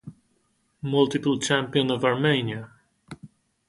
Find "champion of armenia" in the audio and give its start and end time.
1.37-2.71